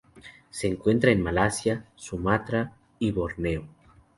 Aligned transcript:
Se 0.49 0.65
encuentra 0.67 1.11
en 1.11 1.21
Malasia, 1.21 1.85
Sumatra 1.95 2.73
y 2.97 3.11
Borneo. 3.11 3.67